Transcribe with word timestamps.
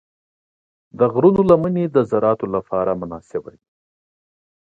د 0.97 0.99
غرونو 1.13 1.41
لمنې 1.49 1.85
د 1.89 1.97
زراعت 2.09 2.41
لپاره 2.55 2.91
مناسبې 3.01 3.53
دي. 3.59 3.69